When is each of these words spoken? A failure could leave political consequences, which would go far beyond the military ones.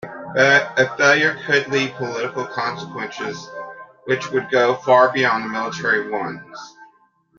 A 0.35 0.97
failure 0.97 1.37
could 1.45 1.67
leave 1.67 1.93
political 1.93 2.43
consequences, 2.47 3.51
which 4.05 4.31
would 4.31 4.49
go 4.49 4.77
far 4.77 5.13
beyond 5.13 5.43
the 5.45 5.49
military 5.49 6.09
ones. 6.09 6.57